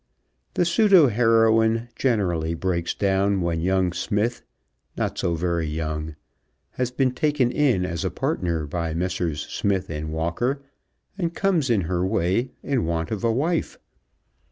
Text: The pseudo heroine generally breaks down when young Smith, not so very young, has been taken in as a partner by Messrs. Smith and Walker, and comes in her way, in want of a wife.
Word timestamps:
The 0.55 0.65
pseudo 0.65 1.09
heroine 1.09 1.89
generally 1.95 2.55
breaks 2.55 2.95
down 2.95 3.39
when 3.41 3.61
young 3.61 3.93
Smith, 3.93 4.41
not 4.97 5.15
so 5.19 5.35
very 5.35 5.67
young, 5.67 6.15
has 6.71 6.89
been 6.89 7.11
taken 7.11 7.51
in 7.51 7.85
as 7.85 8.03
a 8.03 8.09
partner 8.09 8.65
by 8.65 8.95
Messrs. 8.95 9.41
Smith 9.41 9.91
and 9.91 10.11
Walker, 10.11 10.63
and 11.19 11.35
comes 11.35 11.69
in 11.69 11.81
her 11.81 12.03
way, 12.03 12.49
in 12.63 12.83
want 12.87 13.11
of 13.11 13.23
a 13.23 13.31
wife. 13.31 13.77